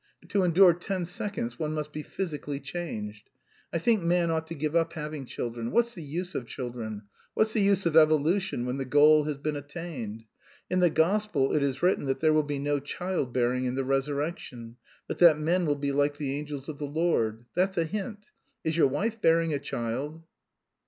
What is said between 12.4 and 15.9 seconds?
be no child bearing in the resurrection, but that men will